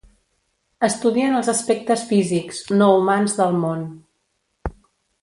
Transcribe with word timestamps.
Estudien 0.87 1.37
els 1.41 1.51
aspectes 1.53 2.07
físics, 2.13 2.65
no 2.83 2.91
humans 2.97 3.39
del 3.45 3.57
món. 3.67 3.87